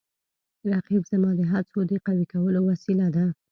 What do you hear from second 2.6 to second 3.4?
وسیله ده